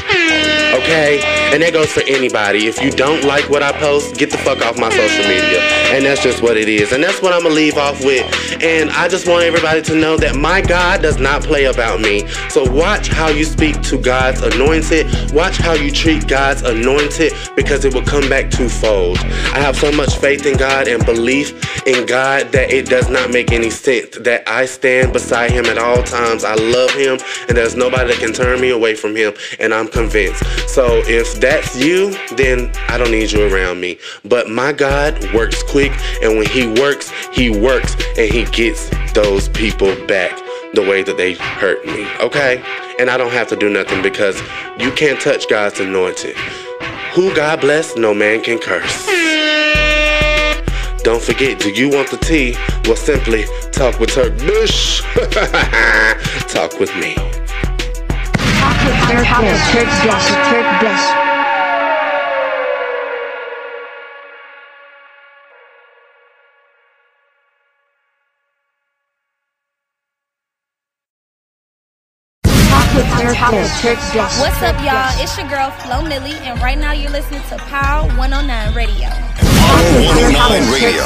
Okay? 0.74 1.22
And 1.54 1.62
that 1.62 1.72
goes 1.72 1.92
for 1.92 2.02
anybody. 2.08 2.66
If 2.66 2.82
you 2.82 2.90
don't 2.90 3.24
like 3.24 3.48
what 3.50 3.62
I 3.62 3.72
post, 3.74 4.18
get 4.18 4.32
the 4.32 4.40
fuck 4.40 4.66
off 4.66 4.80
my 4.80 4.90
social 4.90 5.24
media. 5.28 5.62
And 5.94 6.04
that's 6.04 6.24
just 6.24 6.42
what 6.42 6.58
it 6.58 6.68
is. 6.68 6.92
And 6.92 7.04
that's 7.04 7.22
what 7.22 7.32
I'm 7.32 7.44
gonna 7.44 7.54
leave 7.54 7.78
off 7.78 8.04
with. 8.04 8.26
And 8.64 8.90
I 8.90 9.08
just 9.08 9.28
want 9.28 9.44
everybody 9.44 9.84
to 9.84 9.96
know 9.96 10.18
that 10.18 10.36
my 10.36 10.62
God 10.62 11.04
does 11.04 11.20
not 11.20 11.44
play 11.44 11.66
about 11.66 12.02
me. 12.02 12.28
So 12.50 12.70
watch 12.72 13.08
how 13.08 13.30
you 13.30 13.46
speak 13.46 13.82
to 13.84 14.00
God's 14.00 14.42
anointed. 14.42 15.32
Watch 15.32 15.58
how 15.58 15.74
you 15.74 15.92
treat 15.92 16.28
God's 16.28 16.64
anointed 16.64 17.34
because 17.56 17.86
it 17.86 17.94
will 17.94 18.06
come 18.06 18.28
back 18.28 18.50
twofold. 18.50 19.20
I 19.20 19.60
have 19.60 19.76
so 19.76 19.92
much 19.92 20.18
faith 20.18 20.48
in 20.48 20.58
God 20.58 20.88
and 20.88 21.06
belief 21.06 21.86
in 21.86 22.08
God 22.08 22.52
that 22.52 22.72
it 22.72 22.88
does 22.88 23.10
not 23.10 23.30
make 23.30 23.52
any 23.52 23.70
sense. 23.70 24.18
That 24.18 24.48
I 24.48 24.66
stand 24.66 25.14
beside 25.14 25.52
Him 25.52 25.66
at 25.66 25.78
all 25.78 26.02
times. 26.02 26.44
I 26.44 26.56
love 26.56 26.92
Him 26.92 27.20
and 27.48 27.56
there's 27.56 27.76
nobody 27.76 28.10
that 28.10 28.20
can 28.20 28.34
turn 28.34 28.60
me 28.60 28.72
away 28.72 28.96
from 28.96 29.16
Him. 29.16 29.34
And 29.60 29.72
I'm 29.72 29.88
convinced. 29.88 30.44
So 30.68 31.02
if 31.06 31.40
that's 31.40 31.76
you, 31.76 32.12
then 32.36 32.72
I 32.88 32.98
don't 32.98 33.12
need 33.12 33.32
you 33.32 33.54
around 33.54 33.80
me. 33.80 33.98
But 34.26 34.50
my 34.50 34.74
God 34.74 35.22
works 35.34 35.62
quick, 35.64 35.92
and 36.22 36.38
when 36.38 36.48
He 36.48 36.68
works, 36.68 37.10
He 37.34 37.50
works 37.50 37.96
and 38.18 38.32
He 38.32 38.46
gets 38.46 38.90
those 39.14 39.50
people 39.50 39.96
back 40.08 40.38
the 40.74 40.82
way 40.82 41.04
that 41.04 41.18
they 41.18 41.36
hurt 41.36 41.86
me, 41.86 42.08
okay? 42.20 42.64
And 43.00 43.10
I 43.10 43.18
don't 43.18 43.32
have 43.32 43.48
to 43.50 43.56
do 43.56 43.70
nothing 43.70 44.02
because 44.02 44.42
you 44.80 44.92
can't 44.92 45.20
touch 45.22 45.48
God's 45.48 45.80
anointed. 45.80 46.36
Who 47.14 47.34
God 47.36 47.62
bless, 47.62 47.96
no 47.96 48.14
man 48.14 48.42
can 48.42 48.58
curse. 48.58 49.06
Don't 51.04 51.22
forget, 51.22 51.60
do 51.60 51.70
you 51.70 51.90
want 51.90 52.10
the 52.10 52.18
tea? 52.18 52.56
Well, 52.86 52.96
simply 52.96 53.46
talk 53.72 54.00
with 54.00 54.10
Turk 54.12 54.36
Bush. 54.40 55.02
talk 56.52 56.80
with 56.80 56.96
me. 56.96 57.43
What's 74.40 74.62
up, 74.62 74.80
y'all? 74.84 75.12
It's 75.22 75.38
your 75.38 75.48
girl 75.50 75.70
Flo 75.72 76.02
Milli, 76.02 76.34
and 76.42 76.62
right 76.62 76.78
now 76.78 76.94
you're 76.94 77.12
listening 77.12 77.42
to 77.50 77.58
Power 77.58 78.08
109 78.18 78.74
Radio. 78.74 79.10
Power 79.10 79.84
109 80.08 80.72
Radio. 80.72 81.04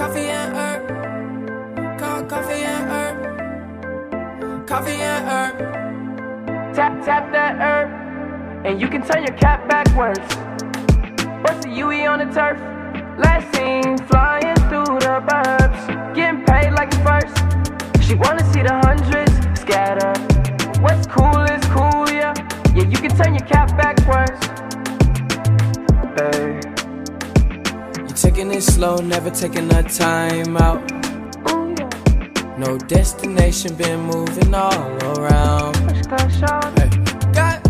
Coffee 0.00 0.30
and 0.30 0.56
herb. 0.56 1.98
Co- 1.98 2.24
coffee 2.24 2.62
and 2.62 2.90
herb. 2.90 4.66
Coffee 4.66 4.92
and 4.92 5.28
herb. 5.28 6.74
Tap, 6.74 7.04
tap 7.04 7.30
that 7.32 7.58
herb, 7.60 8.64
and 8.64 8.80
you 8.80 8.88
can 8.88 9.02
turn 9.06 9.22
your 9.24 9.36
cap 9.36 9.68
backwards. 9.68 10.20
What's 11.42 11.66
the 11.66 11.72
UE 11.72 12.06
on 12.06 12.18
the 12.20 12.32
turf? 12.32 12.58
Last 13.18 13.54
seen 13.54 13.98
flying 14.08 14.56
through 14.70 15.00
the 15.04 15.20
burbs. 15.28 16.14
Getting 16.14 16.46
paid 16.46 16.70
like 16.70 16.90
the 16.90 17.02
first. 17.04 17.36
She 18.02 18.14
wanna 18.14 18.50
see 18.54 18.62
the 18.62 18.72
hundreds 18.72 19.36
scatter. 19.60 20.14
What's 20.80 21.06
cool 21.08 21.44
is 21.44 21.62
cool, 21.76 22.08
yeah. 22.08 22.32
Yeah, 22.74 22.88
you 22.88 22.96
can 22.96 23.14
turn 23.18 23.34
your 23.34 23.46
cap 23.46 23.76
backwards. 23.76 24.40
Hey. 26.16 26.49
Taking 28.20 28.50
it 28.50 28.62
slow, 28.62 28.96
never 28.96 29.30
taking 29.30 29.72
a 29.72 29.82
time 29.82 30.54
out. 30.58 30.78
No 32.58 32.76
destination, 32.76 33.74
been 33.76 34.00
moving 34.00 34.52
all 34.52 34.92
around. 35.16 35.74
Hey. 36.76 36.90
God, 37.32 37.69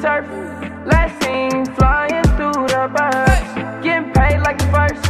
turf? 0.00 0.26
Last 0.86 1.22
seen 1.22 1.64
flying 1.74 2.24
through 2.36 2.66
the 2.68 2.90
birds. 2.94 3.84
Getting 3.84 4.12
paid 4.12 4.40
like 4.40 4.58
the 4.58 4.68
first. 4.76 5.02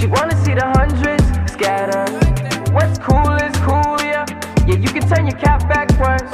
She 0.00 0.06
wanna 0.06 0.36
see 0.44 0.54
the 0.54 0.66
hundreds 0.76 1.24
scatter. 1.52 2.04
What's 2.72 2.98
cool 2.98 3.32
is 3.46 3.56
cool, 3.66 3.96
yeah. 4.04 4.26
Yeah, 4.66 4.76
you 4.76 4.88
can 4.88 5.08
turn 5.08 5.26
your 5.26 5.38
cap 5.38 5.60
backwards. 5.68 6.30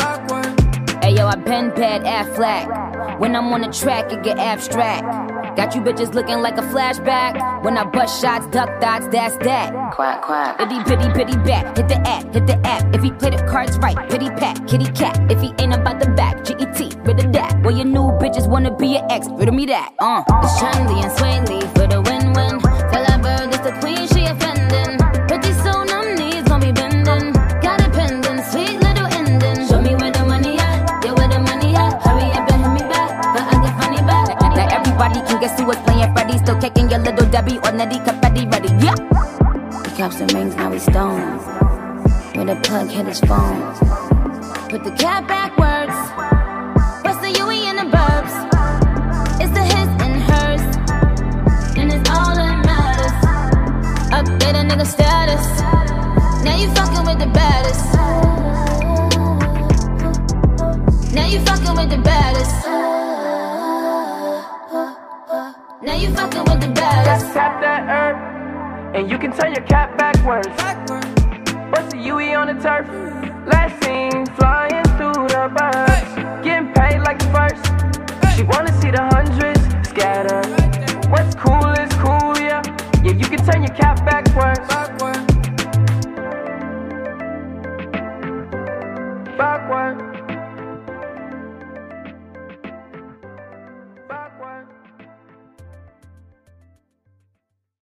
Ayo, 1.07 1.33
I 1.33 1.37
been 1.37 1.71
bad, 1.71 2.03
flat. 2.35 3.21
When 3.21 3.37
I'm 3.37 3.53
on 3.53 3.61
the 3.61 3.69
track, 3.69 4.13
it 4.13 4.23
get 4.23 4.39
abstract. 4.39 5.06
Got 5.57 5.75
you 5.75 5.81
bitches 5.81 6.13
looking 6.13 6.43
like 6.43 6.59
a 6.59 6.63
flashback. 6.63 7.65
When 7.65 7.79
I 7.79 7.85
bust 7.85 8.21
shots, 8.21 8.47
duck 8.49 8.79
dots, 8.79 9.07
that's 9.09 9.37
that. 9.39 9.73
Quack, 9.95 10.21
quack. 10.21 10.61
Itty 10.61 10.83
bitty 10.85 11.09
bitty 11.15 11.37
bat, 11.39 11.77
hit 11.77 11.89
the 11.89 11.97
app, 12.07 12.33
hit 12.35 12.47
the 12.47 12.57
app. 12.67 12.95
If 12.95 13.03
he 13.03 13.11
play 13.11 13.31
the 13.31 13.43
cards 13.49 13.79
right, 13.79 13.97
pity 14.11 14.29
pat, 14.29 14.67
kitty 14.69 14.85
cat. 14.93 15.19
If 15.31 15.41
he 15.41 15.55
ain't 15.59 15.75
about 15.75 15.99
the 15.99 16.11
back, 16.11 16.45
GET, 16.45 16.79
rid 17.07 17.25
of 17.25 17.33
that. 17.33 17.59
Well, 17.63 17.75
your 17.75 17.87
new 17.87 18.13
bitches 18.21 18.47
wanna 18.47 18.77
be 18.77 18.89
your 18.89 19.07
ex, 19.11 19.29
rid 19.31 19.49
of 19.49 19.55
me 19.55 19.65
that. 19.67 19.95
Uh, 19.99 20.23
it's 20.45 20.61
trendy 20.61 21.03
and 21.03 21.13
swayly 21.17 21.61
for 21.63 21.66
who 35.59 35.67
was 35.67 35.77
playing 35.79 36.13
Freddy. 36.13 36.39
Still 36.39 36.61
kicking 36.61 36.91
your 36.91 37.01
little 37.01 37.29
Debbie 37.29 37.59
or 37.59 37.73
Nettie 37.73 37.99
confetti 38.01 38.47
ready. 38.47 38.69
Yeah. 38.85 38.97
He 39.85 39.91
caps 39.97 40.21
and 40.21 40.33
rings, 40.33 40.55
now 40.57 40.73
he's 40.73 40.83
stoned. 40.83 41.41
When 42.37 42.47
the 42.47 42.57
plug 42.63 42.89
hit 42.89 43.07
his 43.07 43.21
phone. 43.21 43.61
Put 44.69 44.85
the 44.85 44.93
cap 44.99 45.27
backwards. 45.27 45.97
What's 47.05 47.21
the 47.21 47.31
UE 47.41 47.69
in 47.71 47.77
the 47.77 47.89
burbs? 47.97 48.35
It's 49.41 49.53
the 49.53 49.65
his 49.73 49.89
and 50.05 50.17
hers. 50.29 50.65
And 51.79 51.93
it's 51.93 52.11
all 52.11 52.35
that 52.35 52.57
matters. 52.67 53.17
Update 54.19 54.57
a 54.61 54.65
nigga 54.69 54.87
status. 54.87 55.47
Now 56.45 56.57
you 56.57 56.69
fucking 56.75 57.07
with 57.07 57.19
the 57.19 57.31
baddest. 57.33 57.95
Now 61.15 61.27
you 61.27 61.41
fucking 61.41 61.77
with 61.77 61.91
the 61.91 62.03
baddest. 62.03 62.66
Now 65.97 66.03
you 66.03 66.15
fucking 66.15 66.45
with 66.45 66.61
the 66.61 66.69
baddest. 66.75 67.33
Tap, 67.33 67.59
tap 67.59 67.61
that 67.63 67.89
herb, 67.89 68.95
and 68.95 69.11
you 69.11 69.17
can 69.17 69.33
turn 69.33 69.55
your 69.55 69.65
cap 69.65 69.97
backwards. 69.97 70.47
What's 71.73 71.95
the 71.95 71.99
UE 71.99 72.37
on 72.37 72.49
the 72.49 72.59
turf? 72.61 72.87
Last 73.49 73.83
seen 73.83 74.27
flying 74.37 74.85
through 75.01 75.25
the 75.33 75.49
birds. 75.57 76.45
Getting 76.45 76.71
paid 76.75 77.01
like 77.01 77.19
the 77.19 77.33
first. 77.33 77.65
She 78.37 78.43
wanna 78.43 78.79
see 78.79 78.91
the 78.91 79.09
hundreds 79.09 79.65
scatter. 79.89 80.45
What's 81.09 81.35
cool 81.35 81.65
is 81.81 81.91
cool, 82.05 82.37
yeah. 82.45 82.61
Yeah, 83.03 83.17
you 83.17 83.25
can 83.25 83.41
turn 83.47 83.63
your 83.63 83.75
cap 83.75 83.97